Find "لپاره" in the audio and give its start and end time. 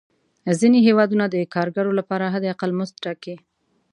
1.99-2.31